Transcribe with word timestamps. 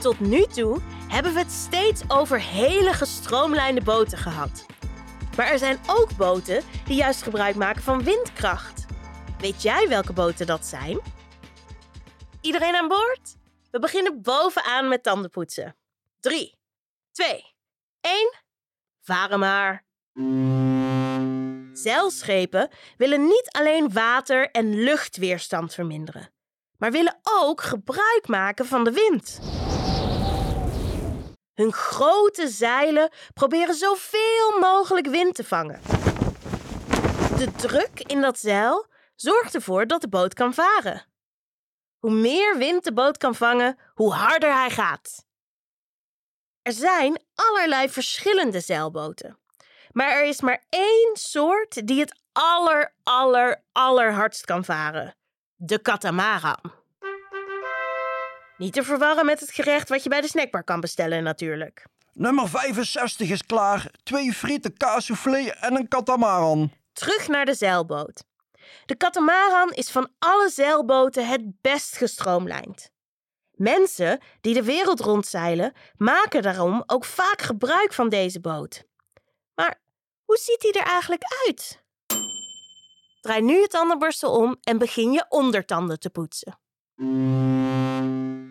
Tot 0.00 0.20
nu 0.20 0.46
toe 0.46 0.80
hebben 1.08 1.32
we 1.32 1.38
het 1.38 1.50
steeds 1.50 2.02
over 2.08 2.40
hele 2.40 2.92
gestroomlijnde 2.92 3.80
boten 3.80 4.18
gehad. 4.18 4.66
Maar 5.36 5.46
er 5.46 5.58
zijn 5.58 5.78
ook 5.86 6.16
boten 6.16 6.62
die 6.84 6.96
juist 6.96 7.22
gebruik 7.22 7.56
maken 7.56 7.82
van 7.82 8.04
windkracht. 8.04 8.86
Weet 9.38 9.62
jij 9.62 9.88
welke 9.88 10.12
boten 10.12 10.46
dat 10.46 10.66
zijn? 10.66 11.00
Iedereen 12.40 12.74
aan 12.74 12.88
boord? 12.88 13.36
We 13.70 13.78
beginnen 13.78 14.22
bovenaan 14.22 14.88
met 14.88 15.02
tandenpoetsen. 15.02 15.76
3, 16.20 16.58
2, 17.12 17.44
1. 18.00 18.34
Varen 19.00 19.38
maar. 19.38 19.84
Zeilschepen 21.72 22.70
willen 22.96 23.24
niet 23.24 23.48
alleen 23.50 23.92
water- 23.92 24.50
en 24.50 24.74
luchtweerstand 24.74 25.74
verminderen, 25.74 26.32
maar 26.78 26.92
willen 26.92 27.18
ook 27.22 27.60
gebruik 27.60 28.26
maken 28.26 28.66
van 28.66 28.84
de 28.84 28.92
wind. 28.92 29.49
Hun 31.60 31.72
grote 31.72 32.48
zeilen 32.48 33.10
proberen 33.34 33.74
zoveel 33.74 34.58
mogelijk 34.60 35.06
wind 35.06 35.34
te 35.34 35.44
vangen. 35.44 35.80
De 37.36 37.52
druk 37.56 38.00
in 38.00 38.20
dat 38.20 38.38
zeil 38.38 38.86
zorgt 39.14 39.54
ervoor 39.54 39.86
dat 39.86 40.00
de 40.00 40.08
boot 40.08 40.34
kan 40.34 40.54
varen. 40.54 41.06
Hoe 41.98 42.10
meer 42.10 42.56
wind 42.56 42.84
de 42.84 42.92
boot 42.92 43.16
kan 43.16 43.34
vangen, 43.34 43.78
hoe 43.94 44.12
harder 44.12 44.54
hij 44.54 44.70
gaat. 44.70 45.26
Er 46.62 46.72
zijn 46.72 47.22
allerlei 47.34 47.88
verschillende 47.88 48.60
zeilboten. 48.60 49.38
Maar 49.92 50.10
er 50.10 50.24
is 50.24 50.40
maar 50.40 50.64
één 50.68 51.10
soort 51.12 51.86
die 51.86 52.00
het 52.00 52.20
aller, 52.32 52.94
aller, 53.02 53.64
allerhardst 53.72 54.44
kan 54.44 54.64
varen. 54.64 55.16
De 55.54 55.78
katamaran. 55.78 56.79
Niet 58.60 58.72
te 58.72 58.82
verwarren 58.82 59.26
met 59.26 59.40
het 59.40 59.50
gerecht 59.50 59.88
wat 59.88 60.02
je 60.02 60.08
bij 60.08 60.20
de 60.20 60.28
snackbar 60.28 60.64
kan 60.64 60.80
bestellen 60.80 61.22
natuurlijk. 61.22 61.86
Nummer 62.12 62.48
65 62.48 63.30
is 63.30 63.46
klaar. 63.46 63.90
Twee 64.02 64.32
frieten, 64.32 64.76
kaassoufflé 64.76 65.38
en 65.38 65.76
een 65.76 65.88
katamaran. 65.88 66.72
Terug 66.92 67.28
naar 67.28 67.44
de 67.44 67.54
zeilboot. 67.54 68.24
De 68.86 68.94
katamaran 68.94 69.72
is 69.72 69.90
van 69.90 70.08
alle 70.18 70.48
zeilboten 70.48 71.26
het 71.26 71.60
best 71.60 71.96
gestroomlijnd. 71.96 72.90
Mensen 73.52 74.20
die 74.40 74.54
de 74.54 74.62
wereld 74.62 75.00
rondzeilen, 75.00 75.72
maken 75.96 76.42
daarom 76.42 76.82
ook 76.86 77.04
vaak 77.04 77.42
gebruik 77.42 77.92
van 77.92 78.08
deze 78.08 78.40
boot. 78.40 78.84
Maar 79.54 79.80
hoe 80.24 80.36
ziet 80.36 80.60
die 80.60 80.72
er 80.72 80.86
eigenlijk 80.86 81.22
uit? 81.46 81.82
Draai 83.20 83.42
nu 83.42 83.60
het 83.60 83.70
tandenborstel 83.70 84.36
om 84.36 84.56
en 84.62 84.78
begin 84.78 85.12
je 85.12 85.24
ondertanden 85.28 86.00
te 86.00 86.10
poetsen. 86.10 86.58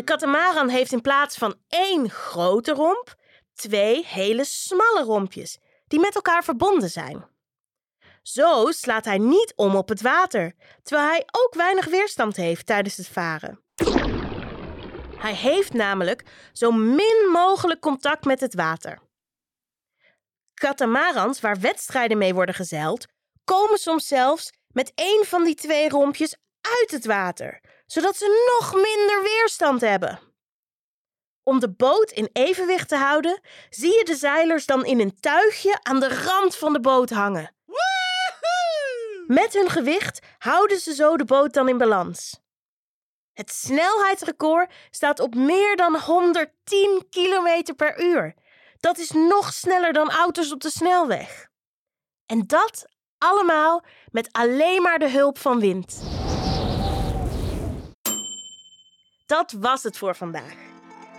De 0.00 0.06
katamaran 0.06 0.68
heeft 0.68 0.92
in 0.92 1.00
plaats 1.00 1.36
van 1.36 1.54
één 1.68 2.10
grote 2.10 2.72
romp 2.72 3.14
twee 3.54 4.06
hele 4.06 4.44
smalle 4.44 5.02
rompjes 5.02 5.58
die 5.86 6.00
met 6.00 6.14
elkaar 6.14 6.44
verbonden 6.44 6.90
zijn. 6.90 7.26
Zo 8.22 8.70
slaat 8.70 9.04
hij 9.04 9.18
niet 9.18 9.52
om 9.56 9.76
op 9.76 9.88
het 9.88 10.00
water, 10.00 10.54
terwijl 10.82 11.08
hij 11.08 11.26
ook 11.30 11.54
weinig 11.54 11.86
weerstand 11.86 12.36
heeft 12.36 12.66
tijdens 12.66 12.96
het 12.96 13.08
varen. 13.08 13.60
Hij 15.16 15.34
heeft 15.34 15.72
namelijk 15.72 16.24
zo 16.52 16.70
min 16.70 17.28
mogelijk 17.32 17.80
contact 17.80 18.24
met 18.24 18.40
het 18.40 18.54
water. 18.54 18.98
Katamarans 20.54 21.40
waar 21.40 21.60
wedstrijden 21.60 22.18
mee 22.18 22.34
worden 22.34 22.54
gezeild, 22.54 23.06
komen 23.44 23.78
soms 23.78 24.06
zelfs 24.06 24.52
met 24.68 24.92
één 24.94 25.24
van 25.24 25.44
die 25.44 25.54
twee 25.54 25.88
rompjes 25.88 26.36
uit 26.60 26.90
het 26.90 27.06
water, 27.06 27.60
zodat 27.92 28.16
ze 28.16 28.56
nog 28.58 28.74
minder 28.74 29.22
weerstand 29.22 29.80
hebben. 29.80 30.20
Om 31.42 31.60
de 31.60 31.70
boot 31.70 32.10
in 32.10 32.28
evenwicht 32.32 32.88
te 32.88 32.96
houden, 32.96 33.40
zie 33.70 33.98
je 33.98 34.04
de 34.04 34.14
zeilers 34.14 34.66
dan 34.66 34.84
in 34.84 35.00
een 35.00 35.20
tuigje 35.20 35.78
aan 35.82 36.00
de 36.00 36.22
rand 36.22 36.56
van 36.56 36.72
de 36.72 36.80
boot 36.80 37.10
hangen. 37.10 37.54
Met 39.26 39.52
hun 39.52 39.70
gewicht 39.70 40.20
houden 40.38 40.80
ze 40.80 40.94
zo 40.94 41.16
de 41.16 41.24
boot 41.24 41.52
dan 41.52 41.68
in 41.68 41.78
balans. 41.78 42.40
Het 43.32 43.50
snelheidsrecord 43.50 44.72
staat 44.90 45.20
op 45.20 45.34
meer 45.34 45.76
dan 45.76 45.96
110 45.96 47.06
km 47.10 47.74
per 47.76 48.00
uur. 48.02 48.34
Dat 48.76 48.98
is 48.98 49.10
nog 49.10 49.52
sneller 49.52 49.92
dan 49.92 50.10
auto's 50.10 50.52
op 50.52 50.60
de 50.60 50.70
snelweg. 50.70 51.48
En 52.26 52.46
dat 52.46 52.84
allemaal 53.18 53.84
met 54.10 54.28
alleen 54.32 54.82
maar 54.82 54.98
de 54.98 55.10
hulp 55.10 55.38
van 55.38 55.60
wind. 55.60 56.19
Dat 59.30 59.54
was 59.60 59.82
het 59.82 59.98
voor 59.98 60.16
vandaag. 60.16 60.54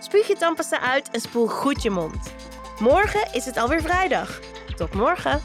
Spuug 0.00 0.26
je 0.26 0.36
tandpasta 0.36 0.80
uit 0.80 1.10
en 1.10 1.20
spoel 1.20 1.46
goed 1.46 1.82
je 1.82 1.90
mond. 1.90 2.32
Morgen 2.78 3.32
is 3.32 3.44
het 3.44 3.56
alweer 3.56 3.82
vrijdag. 3.82 4.40
Tot 4.76 4.94
morgen. 4.94 5.40